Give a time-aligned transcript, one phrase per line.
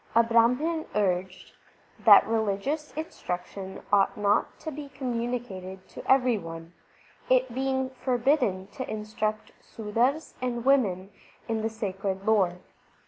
[0.15, 1.53] A Brahman urged:
[2.05, 6.73] That religious instruction ought not to be communicated to every one,
[7.29, 11.11] it being forbidden to instruct Sudars and women
[11.47, 12.61] in the sacred lore.